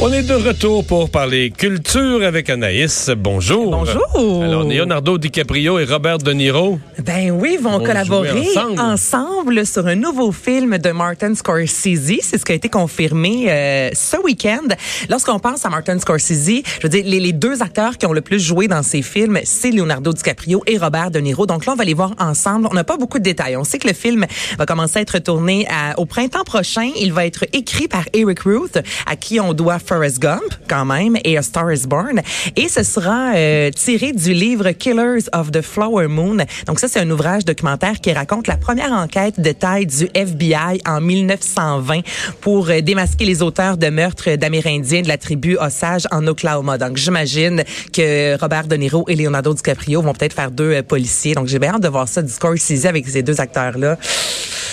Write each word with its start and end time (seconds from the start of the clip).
On 0.00 0.12
est 0.12 0.24
de 0.24 0.34
retour 0.34 0.84
pour 0.84 1.08
parler 1.08 1.50
culture 1.50 2.22
avec 2.24 2.50
Anaïs. 2.50 3.10
Bonjour. 3.16 3.70
Bonjour. 3.70 4.42
Alors, 4.42 4.64
Leonardo 4.64 5.16
DiCaprio 5.18 5.78
et 5.78 5.84
Robert 5.84 6.18
De 6.18 6.32
Niro. 6.32 6.78
Ben 7.06 7.30
oui, 7.30 7.52
ils 7.58 7.62
vont 7.62 7.78
Vont 7.78 7.84
collaborer 7.84 8.44
ensemble. 8.56 8.80
ensemble. 8.80 9.66
sur 9.66 9.86
un 9.86 9.94
nouveau 9.94 10.30
film 10.32 10.76
de 10.78 10.90
Martin 10.90 11.34
Scorsese. 11.34 12.18
C'est 12.22 12.38
ce 12.38 12.44
qui 12.44 12.52
a 12.52 12.54
été 12.56 12.68
confirmé 12.68 13.46
euh, 13.48 13.90
ce 13.94 14.16
week-end. 14.22 14.66
Lorsqu'on 15.08 15.38
pense 15.38 15.64
à 15.64 15.70
Martin 15.70 15.98
Scorsese, 15.98 16.62
je 16.78 16.82
veux 16.82 16.88
dire, 16.88 17.04
les, 17.06 17.20
les 17.20 17.32
deux 17.32 17.62
acteurs 17.62 17.96
qui 17.96 18.04
ont 18.06 18.12
le 18.12 18.20
plus 18.20 18.40
joué 18.40 18.66
dans 18.68 18.82
ces 18.82 19.00
films, 19.00 19.38
c'est 19.44 19.70
Leonardo 19.70 20.12
DiCaprio 20.12 20.62
et 20.66 20.76
Robert 20.76 21.12
De 21.12 21.20
Niro. 21.20 21.46
Donc 21.46 21.64
là, 21.66 21.72
on 21.72 21.76
va 21.76 21.84
les 21.84 21.94
voir 21.94 22.12
ensemble. 22.18 22.68
On 22.70 22.74
n'a 22.74 22.84
pas 22.84 22.96
beaucoup 22.98 23.18
de 23.20 23.24
détails. 23.24 23.56
On 23.56 23.64
sait 23.64 23.78
que 23.78 23.88
le 23.88 23.94
film 23.94 24.26
va 24.58 24.66
commencer 24.66 24.98
à 24.98 25.02
être 25.02 25.18
tourné 25.20 25.66
à- 25.70 25.98
au 25.98 26.04
printemps 26.04 26.44
prochain. 26.44 26.90
Il 27.00 27.12
va 27.12 27.24
être 27.26 27.44
écrit 27.52 27.86
par 27.88 28.04
Eric 28.12 28.40
Ruth, 28.40 28.78
à 29.06 29.16
qui 29.16 29.38
on 29.40 29.54
doit 29.54 29.78
Forrest 29.86 30.18
Gump, 30.18 30.42
quand 30.68 30.84
même, 30.84 31.16
et 31.24 31.36
A 31.36 31.42
Star 31.42 31.72
is 31.72 31.86
Born. 31.86 32.20
Et 32.56 32.68
ce 32.68 32.82
sera 32.82 33.34
euh, 33.34 33.70
tiré 33.70 34.12
du 34.12 34.32
livre 34.32 34.70
Killers 34.70 35.24
of 35.32 35.50
the 35.50 35.62
Flower 35.62 36.08
Moon. 36.08 36.38
Donc 36.66 36.80
ça, 36.80 36.88
c'est 36.88 37.00
un 37.00 37.10
ouvrage 37.10 37.44
documentaire 37.44 38.00
qui 38.00 38.12
raconte 38.12 38.46
la 38.46 38.56
première 38.56 38.92
enquête 38.92 39.40
de 39.40 39.52
taille 39.52 39.86
du 39.86 40.08
FBI 40.14 40.80
en 40.86 41.00
1920 41.00 42.00
pour 42.40 42.70
euh, 42.70 42.80
démasquer 42.80 43.24
les 43.24 43.42
auteurs 43.42 43.76
de 43.76 43.88
meurtres 43.88 44.36
d'Amérindiens 44.36 45.02
de 45.02 45.08
la 45.08 45.18
tribu 45.18 45.56
Osage 45.56 46.06
en 46.10 46.26
Oklahoma. 46.26 46.78
Donc 46.78 46.96
j'imagine 46.96 47.64
que 47.92 48.38
Robert 48.40 48.66
De 48.66 48.76
Niro 48.76 49.04
et 49.08 49.16
Leonardo 49.16 49.54
DiCaprio 49.54 50.02
vont 50.02 50.12
peut-être 50.12 50.34
faire 50.34 50.50
deux 50.50 50.72
euh, 50.72 50.82
policiers. 50.82 51.34
Donc 51.34 51.46
j'ai 51.46 51.58
bien 51.58 51.74
hâte 51.74 51.82
de 51.82 51.88
voir 51.88 52.08
ça 52.08 52.22
du 52.22 52.32
Scorsese 52.32 52.86
avec 52.86 53.08
ces 53.08 53.22
deux 53.22 53.40
acteurs-là. 53.40 53.98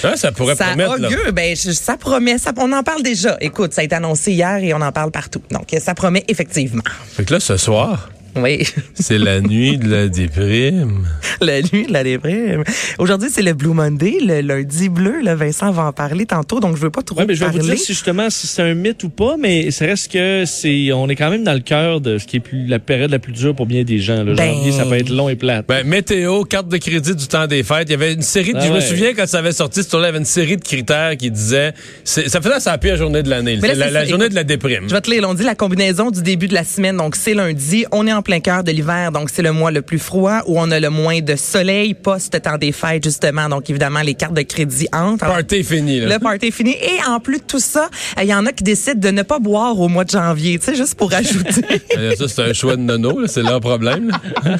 Hein, 0.04 0.16
ça 0.16 0.32
pourrait 0.32 0.56
Ça 0.56 0.66
promettre. 0.68 0.98
là. 0.98 1.08
augure, 1.08 1.34
ben, 1.34 1.56
je- 1.56 1.72
ça 1.72 1.98
promet, 1.98 2.38
ça, 2.38 2.52
on 2.58 2.72
en 2.74 2.84
parle 2.84 3.04
déjà. 3.04 3.38
Écoute, 3.42 3.74
ça 3.74 3.82
a 3.82 3.84
été 3.84 3.96
annoncé 3.96 4.32
hier 4.32 4.58
et 4.58 4.74
on 4.74 4.82
en 4.82 4.92
parle 4.92 5.12
partout. 5.12 5.42
Donc, 5.52 5.68
ça 5.80 5.94
promet 5.94 6.24
effectivement. 6.28 6.84
Fait 7.14 7.24
que 7.26 7.34
là, 7.34 7.40
ce 7.40 7.58
soir, 7.58 8.10
Oui, 8.36 8.66
c'est 8.94 9.18
la 9.18 9.42
nuit 9.42 9.78
de 9.78 9.90
la 9.90 10.08
déprime. 10.08 11.06
la 11.42 11.62
nuit 11.62 11.88
de 11.88 11.94
la 11.94 12.04
déprime. 12.04 12.64
Aujourd'hui, 12.98 13.30
c'est 13.32 13.42
le 13.42 13.54
Blue 13.54 13.74
Monday, 13.74 14.18
le 14.22 14.42
lundi 14.42 14.90
bleu. 14.90 15.22
Là, 15.22 15.36
Vincent 15.36 15.72
va 15.72 15.86
en 15.86 15.92
parler 15.94 16.26
tantôt, 16.26 16.60
donc 16.60 16.76
je 16.78 16.82
veux 16.82 16.90
pas 16.90 17.02
trop 17.02 17.18
Oui, 17.20 17.26
mais 17.28 17.36
je 17.36 17.40
vais 17.42 17.46
parler. 17.48 17.60
vous 17.62 17.66
dire 17.68 17.78
si 17.78 17.94
justement 17.94 18.30
si 18.30 18.48
c'est 18.48 18.62
un 18.62 18.74
mythe 18.74 19.04
ou 19.04 19.10
pas, 19.10 19.36
mais 19.40 19.72
ça 19.72 19.86
reste 19.86 20.12
que 20.12 20.44
c'est 20.46 20.92
on 20.94 21.10
est 21.10 21.16
quand 21.16 21.30
même 21.30 21.44
dans 21.44 21.54
le 21.54 21.60
cœur 21.60 22.00
de 22.02 22.18
ce 22.18 22.26
qui 22.26 22.38
est 22.38 22.42
plus 22.42 22.66
la 22.68 22.80
période 22.80 23.12
la 23.12 23.20
plus 23.20 23.34
dure 23.34 23.56
pour 23.56 23.66
bien 23.66 23.84
des 23.84 24.00
gens. 24.00 24.24
Là. 24.24 24.34
Ben- 24.34 24.54
Janvier, 24.56 24.72
ça 24.72 24.86
peut 24.86 24.96
être 24.98 25.10
long 25.10 25.28
et 25.30 25.36
plate. 25.36 25.66
Ben, 25.68 25.86
météo, 25.86 26.44
carte 26.44 26.68
de 26.70 26.78
crédit 26.78 27.16
du 27.16 27.28
temps 27.28 27.48
des 27.48 27.64
fêtes. 27.64 27.88
Il 27.90 27.92
y 27.92 27.96
avait 27.96 28.14
une 28.14 28.22
série 28.22 28.54
de, 28.54 28.58
Ah 28.60 28.66
je 28.66 28.70
me 28.70 28.76
ouais. 28.76 28.82
souviens 28.82 29.14
quand 29.16 29.28
ça 29.28 29.40
avait 29.40 29.52
sorti, 29.52 29.84
ce 29.84 29.90
tour-là, 29.90 30.08
il 30.08 30.10
y 30.10 30.12
avait 30.12 30.20
une 30.20 30.26
série 30.26 30.58
de 30.58 30.64
critères 30.64 31.18
qui 31.18 31.32
disaient, 31.32 31.74
c'est- 32.04 32.30
ça 32.30 32.40
faisait 32.42 32.60
sa 32.60 32.78
pire 32.78 32.96
journée 32.98 33.24
de 33.24 33.30
l'année. 33.30 33.58
Mais 33.62 33.70
là, 33.70 33.74
C'est 33.74 33.80
la, 33.80 33.92
la 33.92 34.06
journée 34.06 34.26
Écoute, 34.26 34.32
de 34.32 34.36
la 34.36 34.44
déprime. 34.44 34.84
Je 34.88 34.94
vais 34.94 35.02
te 35.02 35.10
lire, 35.10 35.24
on 35.28 35.34
dit 35.34 35.44
la 35.44 35.56
combinaison 35.56 36.12
du 36.12 36.22
début 36.22 36.48
de 36.48 36.54
la 36.54 36.64
semaine. 36.64 36.98
Donc, 36.98 37.16
c'est 37.16 37.34
lundi. 37.34 37.86
On 37.92 38.06
est 38.08 38.14
en 38.14 38.21
plein 38.22 38.40
cœur 38.40 38.64
de 38.64 38.72
l'hiver. 38.72 39.12
Donc, 39.12 39.30
c'est 39.30 39.42
le 39.42 39.52
mois 39.52 39.72
le 39.72 39.82
plus 39.82 40.00
froid 40.00 40.42
où 40.48 40.60
on 40.60 40.70
a 40.72 40.80
le 40.80 40.90
moins 40.90 41.20
de 41.22 41.36
soleil 41.36 41.94
post-temps 41.94 42.58
des 42.58 42.72
fêtes, 42.72 43.04
justement. 43.04 43.50
Donc, 43.50 43.70
évidemment, 43.70 44.02
les 44.02 44.14
cartes 44.14 44.34
de 44.34 44.42
crédit 44.42 44.88
entrent. 44.94 45.26
Party 45.26 45.64
fini, 45.64 46.00
là. 46.00 46.14
Le 46.16 46.20
party 46.20 46.48
est 46.48 46.52
fini. 46.52 46.72
Et 46.72 47.04
en 47.08 47.20
plus 47.20 47.38
de 47.40 47.44
tout 47.44 47.60
ça, 47.60 47.90
il 48.22 48.28
y 48.28 48.34
en 48.34 48.46
a 48.46 48.52
qui 48.52 48.64
décident 48.64 49.00
de 49.00 49.10
ne 49.10 49.22
pas 49.24 49.40
boire 49.40 49.80
au 49.80 49.88
mois 49.88 50.04
de 50.04 50.12
janvier, 50.12 50.60
tu 50.60 50.66
sais, 50.66 50.76
juste 50.76 50.96
pour 50.96 51.14
ajouter. 51.14 51.62
Euh, 51.98 52.16
Ça, 52.16 52.28
c'est 52.28 52.42
un 52.44 52.54
choix 52.54 52.76
de 52.78 52.82
nono, 52.82 53.28
c'est 53.28 53.44
leur 53.44 53.60
problème. 53.60 54.10
là. 54.10 54.20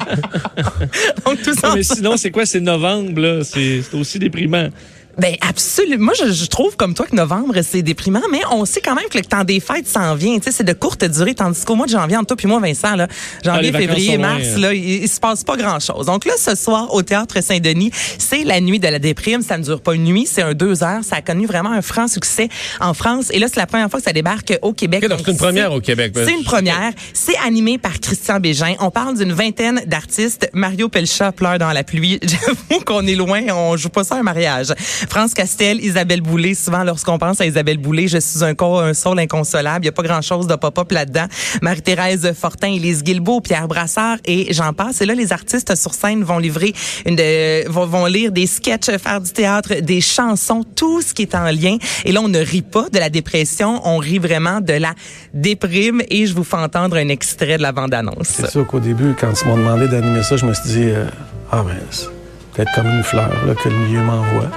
Donc, 1.26 1.42
tout 1.42 1.54
ça. 1.54 1.68
Non, 1.68 1.74
mais 1.76 1.82
sinon, 1.82 2.16
c'est 2.16 2.30
quoi? 2.30 2.44
C'est 2.46 2.60
novembre, 2.60 3.20
là. 3.20 3.44
C'est 3.44 3.82
aussi 3.94 4.18
déprimant. 4.18 4.68
Ben 5.18 5.34
absolument. 5.46 6.04
Moi, 6.06 6.14
je, 6.18 6.32
je 6.32 6.46
trouve 6.46 6.76
comme 6.76 6.94
toi 6.94 7.06
que 7.06 7.14
novembre 7.14 7.54
c'est 7.62 7.82
déprimant, 7.82 8.22
mais 8.30 8.40
on 8.50 8.64
sait 8.64 8.80
quand 8.80 8.94
même 8.94 9.08
que 9.10 9.18
le 9.18 9.24
temps 9.24 9.44
des 9.44 9.60
fêtes 9.60 9.86
s'en 9.86 10.14
vient. 10.14 10.36
Tu 10.38 10.44
sais, 10.44 10.52
c'est 10.52 10.64
de 10.64 10.72
courte 10.72 11.04
durée, 11.04 11.34
tandis 11.34 11.64
qu'au 11.64 11.74
mois 11.74 11.86
de 11.86 11.92
janvier, 11.92 12.16
entre 12.16 12.28
toi 12.28 12.36
puis 12.36 12.46
moi, 12.48 12.60
Vincent, 12.60 12.96
là, 12.96 13.06
Ah, 13.10 13.14
janvier, 13.44 13.70
vacances 13.70 13.86
février, 13.88 14.16
loin, 14.16 14.28
mars, 14.34 14.44
hein. 14.56 14.58
là, 14.60 14.74
il, 14.74 15.02
il 15.02 15.08
se 15.08 15.20
passe 15.20 15.44
pas 15.44 15.56
grand 15.56 15.78
chose. 15.80 16.06
Donc 16.06 16.24
là, 16.24 16.32
ce 16.38 16.54
soir 16.54 16.92
au 16.94 17.02
théâtre 17.02 17.42
Saint-Denis, 17.42 17.90
c'est 18.18 18.44
la 18.44 18.60
nuit 18.60 18.78
de 18.78 18.88
la 18.88 18.98
déprime. 18.98 19.42
Ça 19.42 19.58
ne 19.58 19.64
dure 19.64 19.80
pas 19.80 19.94
une 19.94 20.04
nuit, 20.04 20.26
c'est 20.30 20.42
un 20.42 20.54
deux 20.54 20.82
heures. 20.82 21.02
Ça 21.04 21.16
a 21.16 21.20
connu 21.20 21.46
vraiment 21.46 21.72
un 21.72 21.82
franc 21.82 22.08
succès 22.08 22.48
en 22.80 22.94
France. 22.94 23.26
Et 23.32 23.38
là, 23.38 23.46
c'est 23.48 23.60
la 23.60 23.66
première 23.66 23.90
fois 23.90 24.00
que 24.00 24.04
ça 24.06 24.12
débarque 24.12 24.58
au 24.62 24.72
Québec. 24.72 25.02
Ok, 25.04 25.10
donc 25.10 25.20
c'est 25.24 25.32
une 25.32 25.36
première 25.38 25.72
au 25.72 25.80
Québec. 25.80 26.12
C'est 26.14 26.32
une 26.32 26.44
première. 26.44 26.92
C'est 27.12 27.36
animé 27.46 27.78
par 27.78 28.00
Christian 28.00 28.40
Bégin. 28.40 28.74
On 28.80 28.90
parle 28.90 29.16
d'une 29.18 29.32
vingtaine 29.32 29.82
d'artistes. 29.86 30.48
Mario 30.54 30.88
Pelcha 30.88 31.32
pleure 31.32 31.58
dans 31.58 31.72
la 31.72 31.84
pluie. 31.84 32.18
J'avoue 32.22 32.82
qu'on 32.84 33.06
est 33.06 33.14
loin. 33.14 33.42
On 33.50 33.76
joue 33.76 33.88
pas 33.90 34.04
ça 34.04 34.14
à 34.16 34.18
un 34.18 34.22
mariage. 34.22 34.72
France 35.08 35.34
Castel, 35.34 35.80
Isabelle 35.80 36.20
Boulay. 36.20 36.54
Souvent, 36.54 36.84
lorsqu'on 36.84 37.18
pense 37.18 37.40
à 37.40 37.46
Isabelle 37.46 37.78
Boulay, 37.78 38.08
je 38.08 38.18
suis 38.18 38.44
un 38.44 38.54
corps, 38.54 38.82
un 38.82 38.94
sol 38.94 39.18
inconsolable. 39.18 39.84
Il 39.84 39.86
y 39.86 39.88
a 39.88 39.92
pas 39.92 40.02
grand 40.02 40.22
chose 40.22 40.46
de 40.46 40.54
pop-up 40.54 40.90
là-dedans. 40.92 41.26
Marie-Thérèse 41.60 42.32
Fortin, 42.38 42.68
Élise 42.68 43.02
Guilbeault, 43.02 43.40
Pierre 43.40 43.68
Brassard 43.68 44.18
et 44.24 44.52
j'en 44.52 44.72
passe. 44.72 45.00
Et 45.00 45.06
là, 45.06 45.14
les 45.14 45.32
artistes 45.32 45.74
sur 45.74 45.94
scène 45.94 46.22
vont 46.22 46.38
livrer 46.38 46.72
une 47.06 47.16
de, 47.16 47.68
vont, 47.68 47.86
vont 47.86 48.06
lire 48.06 48.32
des 48.32 48.46
sketchs, 48.46 48.90
faire 48.98 49.20
du 49.20 49.32
théâtre, 49.32 49.74
des 49.80 50.00
chansons, 50.00 50.64
tout 50.76 51.02
ce 51.02 51.14
qui 51.14 51.22
est 51.22 51.34
en 51.34 51.46
lien. 51.46 51.76
Et 52.04 52.12
là, 52.12 52.20
on 52.20 52.28
ne 52.28 52.40
rit 52.40 52.62
pas 52.62 52.88
de 52.90 52.98
la 52.98 53.10
dépression. 53.10 53.80
On 53.84 53.98
rit 53.98 54.18
vraiment 54.18 54.60
de 54.60 54.74
la 54.74 54.94
déprime 55.34 56.02
et 56.08 56.26
je 56.26 56.34
vous 56.34 56.44
fais 56.44 56.56
entendre 56.56 56.96
un 56.96 57.08
extrait 57.08 57.56
de 57.56 57.62
la 57.62 57.72
bande-annonce. 57.72 58.28
C'est 58.28 58.50
sûr 58.50 58.66
qu'au 58.66 58.80
début, 58.80 59.14
quand 59.18 59.32
ils 59.40 59.48
m'ont 59.48 59.56
demandé 59.56 59.88
d'animer 59.88 60.22
ça, 60.22 60.36
je 60.36 60.46
me 60.46 60.54
suis 60.54 60.68
dit, 60.68 60.84
euh, 60.84 61.04
ah 61.50 61.62
ben, 61.62 61.76
c'est 61.90 62.08
peut-être 62.54 62.72
comme 62.74 62.86
une 62.86 63.02
fleur 63.02 63.30
là, 63.46 63.54
que 63.54 63.68
le 63.68 63.76
milieu 63.76 64.00
m'envoie. 64.00 64.50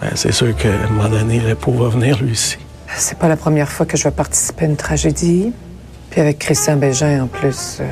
Ben, 0.00 0.10
c'est 0.14 0.32
sûr 0.32 0.54
qu'à 0.56 0.68
un 0.68 0.90
moment 0.90 1.08
donné, 1.08 1.40
le 1.40 1.54
pot 1.54 1.72
va 1.72 1.88
venir 1.88 2.20
lui 2.22 2.32
aussi. 2.32 2.58
C'est 2.96 3.18
pas 3.18 3.28
la 3.28 3.36
première 3.36 3.70
fois 3.70 3.86
que 3.86 3.96
je 3.96 4.04
vais 4.04 4.10
participer 4.10 4.64
à 4.66 4.68
une 4.68 4.76
tragédie. 4.76 5.52
Puis 6.10 6.20
avec 6.20 6.38
Christian 6.38 6.76
Bégin 6.76 7.24
en 7.24 7.26
plus. 7.26 7.78
euh, 7.80 7.84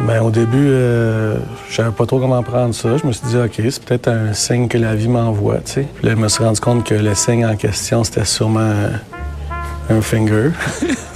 Ben, 0.00 0.20
au 0.22 0.30
début, 0.30 0.68
euh, 0.68 1.36
je 1.68 1.74
savais 1.76 1.90
pas 1.90 2.06
trop 2.06 2.20
comment 2.20 2.42
prendre 2.42 2.74
ça. 2.74 2.96
Je 2.96 3.06
me 3.06 3.12
suis 3.12 3.26
dit, 3.26 3.36
OK, 3.36 3.54
c'est 3.56 3.84
peut-être 3.84 4.08
un 4.08 4.32
signe 4.32 4.68
que 4.68 4.78
la 4.78 4.94
vie 4.94 5.08
m'envoie, 5.08 5.58
tu 5.58 5.72
sais. 5.72 5.86
Puis 5.94 6.06
là, 6.06 6.12
je 6.12 6.16
me 6.20 6.28
suis 6.28 6.44
rendu 6.44 6.60
compte 6.60 6.84
que 6.84 6.94
le 6.94 7.14
signe 7.14 7.44
en 7.46 7.56
question, 7.56 8.04
c'était 8.04 8.24
sûrement 8.24 8.74
un 9.90 10.00
finger. 10.00 10.50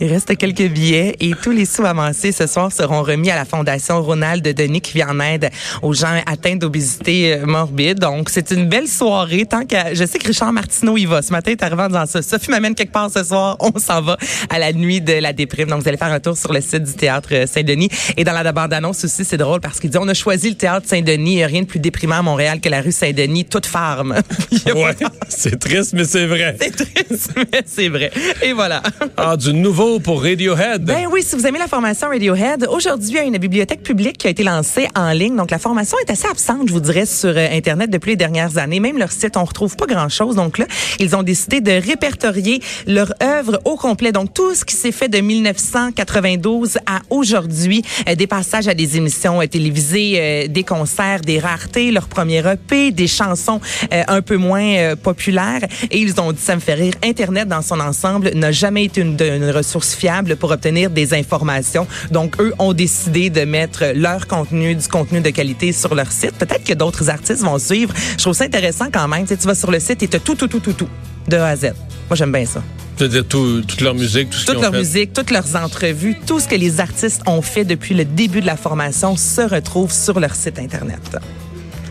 Il 0.00 0.12
reste 0.12 0.36
quelques 0.36 0.68
billets 0.68 1.16
et 1.18 1.32
tous 1.42 1.50
les 1.50 1.64
sous 1.64 1.84
amassés 1.84 2.30
ce 2.30 2.46
soir 2.46 2.70
seront 2.70 3.02
remis 3.02 3.32
à 3.32 3.34
la 3.34 3.44
Fondation 3.44 4.00
Ronald 4.00 4.46
Denis 4.46 4.80
qui 4.80 4.92
vient 4.92 5.08
en 5.08 5.18
aide 5.18 5.50
aux 5.82 5.92
gens 5.92 6.22
atteints 6.24 6.54
d'obésité 6.54 7.34
euh, 7.34 7.46
morbide. 7.46 7.98
Donc, 7.98 8.30
c'est 8.30 8.52
une 8.52 8.68
belle 8.68 8.86
soirée. 8.86 9.44
Tant 9.44 9.64
que 9.64 9.74
je 9.94 10.04
sais 10.04 10.20
que 10.20 10.28
Richard 10.28 10.52
Martineau 10.52 10.96
y 10.96 11.04
va. 11.04 11.20
Ce 11.20 11.32
matin, 11.32 11.50
il 11.50 11.54
est 11.54 11.62
arrivé 11.64 11.82
en 11.82 11.88
disant 11.88 12.06
ça. 12.06 12.22
Sophie 12.22 12.50
m'amène 12.50 12.76
quelque 12.76 12.92
part 12.92 13.10
ce 13.10 13.24
soir. 13.24 13.56
On 13.58 13.76
s'en 13.80 14.00
va 14.00 14.16
à 14.50 14.60
la 14.60 14.72
nuit 14.72 15.00
de 15.00 15.14
la 15.14 15.32
déprime. 15.32 15.68
Donc, 15.68 15.82
vous 15.82 15.88
allez 15.88 15.98
faire 15.98 16.12
un 16.12 16.20
tour 16.20 16.36
sur 16.36 16.52
le 16.52 16.60
site 16.60 16.84
du 16.84 16.92
théâtre 16.92 17.30
euh, 17.32 17.46
Saint-Denis. 17.48 17.88
Et 18.16 18.22
dans 18.22 18.32
la 18.32 18.52
bande-annonce 18.52 19.04
aussi, 19.04 19.24
c'est 19.24 19.36
drôle 19.36 19.60
parce 19.60 19.80
qu'il 19.80 19.90
dit, 19.90 19.98
on 19.98 20.06
a 20.06 20.14
choisi 20.14 20.48
le 20.48 20.56
théâtre 20.56 20.86
Saint-Denis. 20.88 21.32
Il 21.32 21.36
n'y 21.36 21.42
a 21.42 21.48
rien 21.48 21.62
de 21.62 21.66
plus 21.66 21.80
déprimant 21.80 22.18
à 22.18 22.22
Montréal 22.22 22.60
que 22.60 22.68
la 22.68 22.82
rue 22.82 22.92
Saint-Denis, 22.92 23.46
toute 23.46 23.66
farme. 23.66 24.14
Ouais, 24.68 24.94
c'est 25.28 25.58
triste, 25.58 25.94
mais 25.94 26.04
c'est 26.04 26.26
vrai. 26.26 26.56
C'est 26.60 26.70
triste, 26.76 27.32
mais 27.36 27.62
c'est 27.64 27.88
vrai. 27.88 28.10
Et 28.42 28.52
voilà. 28.52 28.82
Ah, 29.16 29.36
du 29.36 29.54
nouveau 29.54 29.87
pour 29.96 30.22
Radiohead. 30.22 30.84
Ben 30.84 31.06
oui, 31.10 31.22
si 31.22 31.34
vous 31.34 31.46
aimez 31.46 31.58
la 31.58 31.66
formation 31.66 32.08
Radiohead, 32.08 32.66
aujourd'hui, 32.70 33.08
il 33.10 33.14
y 33.14 33.18
a 33.18 33.22
une 33.22 33.38
bibliothèque 33.38 33.82
publique 33.82 34.18
qui 34.18 34.26
a 34.26 34.30
été 34.30 34.42
lancée 34.42 34.86
en 34.94 35.10
ligne. 35.12 35.34
Donc, 35.34 35.50
la 35.50 35.58
formation 35.58 35.96
est 36.06 36.10
assez 36.10 36.28
absente, 36.28 36.68
je 36.68 36.72
vous 36.74 36.80
dirais, 36.80 37.06
sur 37.06 37.30
euh, 37.30 37.48
Internet 37.52 37.88
depuis 37.88 38.10
les 38.10 38.16
dernières 38.16 38.58
années. 38.58 38.80
Même 38.80 38.98
leur 38.98 39.10
site, 39.10 39.36
on 39.36 39.44
retrouve 39.44 39.76
pas 39.76 39.86
grand-chose. 39.86 40.36
Donc 40.36 40.58
là, 40.58 40.66
ils 40.98 41.16
ont 41.16 41.22
décidé 41.22 41.62
de 41.62 41.72
répertorier 41.72 42.60
leur 42.86 43.12
œuvre 43.22 43.60
au 43.64 43.76
complet. 43.76 44.12
Donc, 44.12 44.34
tout 44.34 44.54
ce 44.54 44.64
qui 44.64 44.76
s'est 44.76 44.92
fait 44.92 45.08
de 45.08 45.20
1992 45.20 46.76
à 46.84 47.00
aujourd'hui, 47.08 47.82
euh, 48.08 48.14
des 48.14 48.26
passages 48.26 48.68
à 48.68 48.74
des 48.74 48.98
émissions 48.98 49.40
euh, 49.40 49.46
télévisées, 49.46 50.48
des 50.48 50.64
concerts, 50.64 51.22
des 51.22 51.38
raretés, 51.38 51.90
leur 51.90 52.08
premier 52.08 52.42
EP, 52.46 52.90
des 52.90 53.06
chansons 53.06 53.60
un 53.90 54.20
peu 54.20 54.36
moins 54.36 54.94
populaires. 54.96 55.60
Et 55.90 55.98
ils 55.98 56.20
ont 56.20 56.32
dit, 56.32 56.42
ça 56.42 56.54
me 56.54 56.60
fait 56.60 56.74
rire, 56.74 56.94
Internet 57.02 57.48
dans 57.48 57.62
son 57.62 57.80
ensemble 57.80 58.32
n'a 58.34 58.52
jamais 58.52 58.84
été 58.84 59.00
une, 59.00 59.16
une 59.20 59.50
ressource 59.50 59.77
fiable 59.84 60.36
pour 60.36 60.50
obtenir 60.50 60.90
des 60.90 61.14
informations. 61.14 61.86
Donc, 62.10 62.40
eux 62.40 62.52
ont 62.58 62.72
décidé 62.72 63.30
de 63.30 63.42
mettre 63.42 63.84
leur 63.94 64.26
contenu, 64.26 64.74
du 64.74 64.86
contenu 64.88 65.20
de 65.20 65.30
qualité 65.30 65.72
sur 65.72 65.94
leur 65.94 66.10
site. 66.12 66.32
Peut-être 66.32 66.64
que 66.64 66.74
d'autres 66.74 67.08
artistes 67.10 67.42
vont 67.42 67.58
suivre. 67.58 67.92
Je 68.12 68.22
trouve 68.22 68.34
ça 68.34 68.44
intéressant 68.44 68.86
quand 68.92 69.08
même. 69.08 69.22
Tu, 69.22 69.28
sais, 69.28 69.36
tu 69.36 69.46
vas 69.46 69.54
sur 69.54 69.70
le 69.70 69.80
site 69.80 70.02
et 70.02 70.08
tu 70.08 70.16
as 70.16 70.20
tout, 70.20 70.34
tout, 70.34 70.48
tout, 70.48 70.60
tout, 70.60 70.72
tout, 70.72 70.88
de 71.28 71.36
A 71.36 71.48
à 71.48 71.56
Z. 71.56 71.62
Moi, 72.08 72.14
j'aime 72.16 72.32
bien 72.32 72.44
ça. 72.46 72.62
C'est-à-dire 72.96 73.24
tout- 73.28 73.60
toute 73.62 73.80
leur 73.80 73.94
musique, 73.94 74.30
tout 74.30 74.38
ce 74.38 74.46
Toute 74.46 74.60
leur 74.60 74.72
fait. 74.72 74.78
musique, 74.78 75.12
toutes 75.12 75.30
leurs 75.30 75.54
entrevues, 75.54 76.16
tout 76.26 76.40
ce 76.40 76.48
que 76.48 76.56
les 76.56 76.80
artistes 76.80 77.22
ont 77.26 77.42
fait 77.42 77.64
depuis 77.64 77.94
le 77.94 78.04
début 78.04 78.40
de 78.40 78.46
la 78.46 78.56
formation 78.56 79.16
se 79.16 79.42
retrouve 79.42 79.92
sur 79.92 80.18
leur 80.18 80.34
site 80.34 80.58
Internet. 80.58 80.98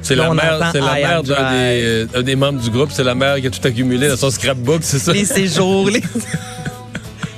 C'est 0.01 0.15
la 0.15 0.33
mère, 0.33 0.69
c'est 0.71 0.79
la 0.81 0.93
mère 0.93 1.23
d'un 1.23 1.35
des, 1.51 2.07
euh, 2.15 2.21
des 2.21 2.35
membres 2.35 2.59
du 2.61 2.69
groupe, 2.69 2.91
c'est 2.93 3.03
la 3.03 3.15
mère 3.15 3.39
qui 3.41 3.47
a 3.47 3.49
tout 3.49 3.65
accumulé 3.65 4.07
dans 4.09 4.17
son 4.17 4.29
scrapbook, 4.31 4.79
c'est 4.83 4.99
ça? 4.99 5.11
Les 5.13 5.25
séjours, 5.25 5.89
les... 5.89 6.01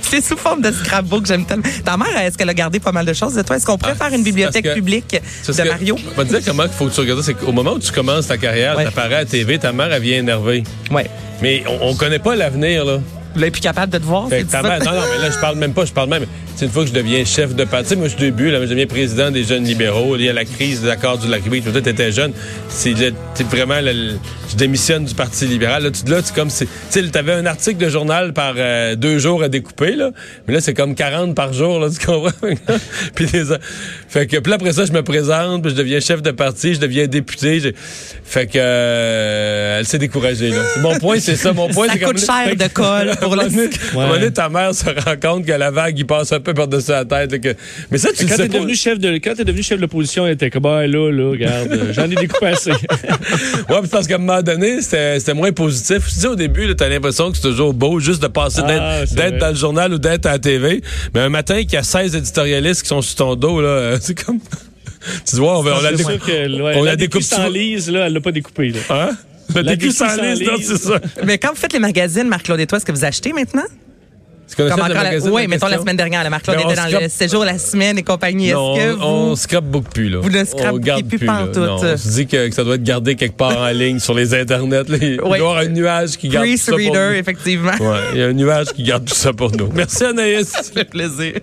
C'est 0.10 0.24
sous 0.24 0.38
forme 0.38 0.62
de 0.62 0.72
scrapbook, 0.72 1.26
j'aime 1.26 1.46
tellement. 1.46 1.64
Ta 1.86 1.96
mère, 1.98 2.18
est-ce 2.20 2.38
qu'elle 2.38 2.50
a 2.50 2.54
gardé 2.54 2.80
pas 2.80 2.92
mal 2.92 3.06
de 3.06 3.14
choses 3.14 3.36
de 3.36 3.42
toi? 3.44 3.56
Est-ce 3.58 3.66
qu'on 3.66 3.78
pourrait 3.78 3.94
Ah, 4.00 4.06
faire 4.10 4.18
une 4.18 4.24
bibliothèque 4.24 4.66
que- 4.66 4.74
publique 4.74 5.16
de 5.48 5.54
que- 5.54 5.68
Mario? 5.68 5.98
On 6.14 6.18
va 6.18 6.26
te 6.26 6.30
dire 6.30 6.42
comment 6.46 6.64
il 6.64 6.70
faut 6.70 6.88
que 6.88 6.94
tu 6.94 7.00
regardes. 7.02 7.22
C'est 7.22 7.34
qu'au 7.36 7.52
moment 7.52 7.74
où 7.74 7.80
tu 7.80 7.92
commences 7.92 8.28
ta 8.28 8.38
carrière, 8.38 8.76
Ouais. 8.78 8.86
t'apparais 8.86 9.16
à 9.16 9.20
la 9.20 9.26
TV, 9.26 9.60
ta 9.60 9.72
mère, 9.72 9.92
elle 9.94 10.02
vient 10.02 10.18
énervée. 10.18 10.64
Ouais. 10.92 11.08
Mais 11.42 11.64
on, 11.68 11.90
on 11.90 11.96
connaît 11.96 12.20
pas 12.20 12.36
l'avenir, 12.36 12.86
là. 12.86 12.98
Vous 13.34 13.40
l'avez 13.40 13.52
plus 13.52 13.62
capable 13.62 13.94
de 13.94 14.00
te 14.00 14.04
voir, 14.04 14.28
Fait 14.28 14.40
c'est 14.40 14.46
que 14.48 14.52
ta 14.52 14.64
mère- 14.64 14.80
non, 14.84 14.92
non, 14.94 15.02
mais 15.16 15.22
là, 15.28 15.32
je 15.32 15.40
parle 15.40 15.56
même 15.58 15.74
pas, 15.74 15.86
je 15.86 15.94
parle 15.94 16.10
même. 16.10 16.26
Une 16.62 16.70
fois 16.70 16.84
que 16.84 16.90
je 16.90 16.94
deviens 16.94 17.24
chef 17.24 17.56
de 17.56 17.64
parti. 17.64 17.96
Moi, 17.96 18.08
je 18.08 18.16
suis 18.16 18.20
début, 18.20 18.52
là, 18.52 18.60
je 18.62 18.70
deviens 18.70 18.86
président 18.86 19.32
des 19.32 19.44
jeunes 19.44 19.64
libéraux. 19.64 20.18
Il 20.18 20.24
y 20.24 20.30
a 20.30 20.34
la 20.34 20.44
crise 20.44 20.82
des 20.82 20.90
accords 20.90 21.18
du 21.18 21.30
lac. 21.30 21.42
Tout 21.44 21.78
était 21.78 22.12
jeune. 22.12 22.34
C'est 22.68 22.94
vraiment, 23.50 23.80
je 23.82 24.56
démissionne 24.56 25.06
du 25.06 25.16
Parti 25.16 25.46
libéral. 25.46 25.84
Là, 25.84 25.92
tu, 25.92 26.10
là, 26.10 26.22
comme, 26.36 26.50
tu 26.50 26.68
sais, 26.90 27.10
t'avais 27.10 27.34
un 27.34 27.46
article 27.46 27.78
de 27.78 27.90
journal 27.90 28.34
par 28.34 28.56
euh, 28.58 28.96
deux 28.96 29.20
jours 29.20 29.44
à 29.44 29.48
découper, 29.48 29.96
là. 29.96 30.12
Mais 30.48 30.54
là, 30.54 30.62
c'est 30.62 30.74
comme 30.74 30.96
40 30.96 31.34
par 31.36 31.54
jour, 31.54 31.80
là, 31.80 31.88
tu 31.90 32.06
comprends? 32.06 32.32
puis 33.16 33.26
les, 33.32 33.46
fait 34.08 34.28
que, 34.28 34.38
puis 34.38 34.54
après 34.54 34.74
ça, 34.74 34.86
je 34.86 34.92
me 34.92 35.04
présente, 35.04 35.62
puis 35.62 35.72
je 35.72 35.78
deviens 35.78 36.00
chef 36.00 36.22
de 36.22 36.32
parti, 36.32 36.74
je 36.74 36.80
deviens 36.80 37.08
député. 37.08 37.74
fait 38.24 38.48
que, 38.48 38.58
euh, 38.58 39.80
elle 39.80 39.86
s'est 39.86 39.98
découragée, 39.98 40.50
là. 40.50 40.64
Mon 40.82 40.98
point, 40.98 41.20
c'est 41.20 41.36
ça. 41.36 41.54
Mon 41.54 41.70
point, 41.70 41.88
Ça 41.88 41.94
c'est 41.94 42.00
coûte 42.00 42.20
cher 42.20 42.56
de 42.56 42.68
colle 42.74 43.12
pour 43.22 43.36
le... 43.38 43.42
À 43.42 43.46
un 43.46 43.94
moment 43.94 44.14
donné, 44.14 44.32
ta 44.32 44.50
mère 44.50 44.74
se 44.74 44.86
rend 44.86 45.16
compte 45.22 45.46
que 45.46 45.52
la 45.52 45.72
vague, 45.72 45.98
il 45.98 46.06
passe 46.06 46.32
un 46.32 46.40
peu 46.40 46.49
par-dessus 46.54 46.92
la 46.92 47.06
tête. 47.06 47.32
là, 47.32 47.40
que- 47.40 47.56
Mais 47.92 47.98
ça, 47.98 48.10
tu 48.16 48.26
Quand 48.26 48.36
sais 48.36 48.44
t'es 48.44 48.48
pas. 48.50 48.60
devenu 48.60 48.76
chef 48.76 49.00
de, 49.00 49.10
quand 49.16 49.34
t'es 49.36 49.44
devenu 49.46 49.64
chef 49.64 49.78
de 49.78 49.82
l'opposition, 49.82 50.26
elle 50.28 50.34
était 50.34 50.50
comme, 50.50 50.66
ah, 50.66 50.86
là, 50.88 51.12
là, 51.12 51.30
regarde, 51.32 51.72
euh, 51.72 51.94
j'en 51.94 52.10
ai 52.10 52.16
découpé 52.16 52.48
assez. 52.48 52.72
Ouais, 53.70 53.80
puis 53.82 53.90
parce 53.90 54.08
qu'à 54.08 54.16
un 54.16 54.20
moment 54.20 54.42
donné, 54.42 54.82
c'était 54.82 55.20
c'était 55.20 55.34
moins 55.34 55.52
positif. 55.52 56.04
Tu 56.08 56.16
sais, 56.20 56.28
au 56.28 56.36
début, 56.36 56.76
t'as 56.76 56.90
l'impression 56.90 57.30
que 57.32 57.38
c'est 57.38 57.44
toujours 57.44 57.74
beau 57.74 58.00
juste 58.00 58.22
de 58.22 58.28
passer 58.28 58.62
Ah, 58.64 59.02
d'être 59.06 59.14
vrai. 59.16 59.32
dans 59.40 59.50
le 59.50 59.56
journal 59.56 59.94
ou 59.94 59.98
d'être 60.00 60.26
à 60.26 60.32
la 60.34 60.40
TV. 60.40 60.82
Mais 61.14 61.22
un 61.22 61.30
matin, 61.30 61.62
qu'il 61.62 61.74
y 61.74 61.78
a 61.78 61.84
16 61.84 62.16
éditorialistes 62.16 62.82
qui 62.84 62.88
sont 62.90 63.02
sur 63.02 63.16
ton 63.16 63.36
dos, 63.36 63.62
là, 63.62 63.98
c'est 64.02 64.22
comme... 64.24 64.40
tu 65.30 65.36
vois, 65.38 65.60
on, 65.60 65.62
on 65.62 65.82
la 65.82 65.90
C'est 65.92 65.96
découpe. 65.98 66.12
sûr 66.14 66.26
que, 66.26 66.62
ouais, 66.62 66.74
on 66.76 66.84
la 66.84 66.92
la 66.92 66.96
découpe 66.96 67.22
lise, 67.54 67.90
là, 67.92 68.08
elle 68.08 68.14
l'a 68.14 68.22
pas 68.22 68.32
découpé, 68.32 68.70
là. 68.70 68.80
Hein? 68.90 69.10
La 69.56 69.64
décu 69.64 69.88
découpe 69.90 69.96
sans 69.98 70.22
lise. 70.22 70.50
c'est 70.64 70.78
ça. 70.78 71.00
Mais 71.26 71.38
quand 71.38 71.50
vous 71.50 71.56
faites 71.56 71.74
les 71.74 71.80
magazines, 71.80 72.28
Marc-Claude 72.28 72.60
et 72.60 72.68
toi, 72.68 72.78
est-ce 72.78 72.86
que 72.86 72.92
vous 72.92 73.06
achetez 73.06 73.34
maintenant? 73.34 73.64
Comme 74.56 74.72
encore 74.72 74.88
la- 74.90 75.18
Oui, 75.32 75.48
mettons 75.48 75.68
la 75.68 75.78
semaine 75.80 75.98
dernière, 75.98 76.24
la 76.24 76.30
on 76.30 76.38
était 76.38 76.76
dans 76.76 76.88
scrape- 76.88 77.02
le 77.04 77.10
séjour 77.10 77.46
la 77.46 77.58
semaine 77.58 77.98
et 77.98 78.04
compagnie. 78.04 78.52
Non, 78.52 78.76
que 78.76 78.94
on, 78.94 78.98
vous... 78.98 79.04
on 79.32 79.36
scrape 79.36 79.66
beaucoup 79.66 79.90
plus, 79.90 80.10
là. 80.10 80.20
Vous 80.22 80.30
ne 80.30 80.44
scrapez 80.44 81.04
plus 81.04 81.26
là. 81.26 81.48
pantoute. 81.54 81.98
Se 81.98 82.10
dit 82.16 82.28
que, 82.28 82.48
que 82.50 82.56
ça 82.56 82.64
doit 82.64 82.76
être 82.76 82.84
gardé 82.84 83.16
quelque 83.16 83.38
part 83.38 83.58
en 83.58 83.70
ligne 83.70 84.00
sur 84.00 84.14
les 84.14 84.34
internets. 84.34 84.84
là. 84.90 84.98
Il 85.02 85.18
doit 85.18 85.30
Oui. 85.30 85.38
y 85.38 85.42
avoir 85.42 85.58
un 85.58 85.68
nuage 85.68 86.18
qui 86.18 86.30
garde 86.30 86.46
tout 86.48 86.58
ça 86.58 86.72
Priest 86.74 86.88
pour 86.88 86.96
Reader, 86.96 87.10
nous. 87.14 87.16
effectivement. 87.20 87.72
Ouais, 87.80 88.00
il 88.14 88.20
y 88.20 88.24
a 88.24 88.28
un 88.28 88.34
nuage 88.34 88.68
qui 88.68 88.84
garde 88.84 89.06
tout 89.06 89.16
ça 89.16 89.34
pour 89.34 89.52
nous. 89.56 89.70
Merci 89.74 90.04
Anaïs. 90.06 90.48
Ça 90.50 90.64
fait 90.64 90.86
plaisir. 90.86 91.34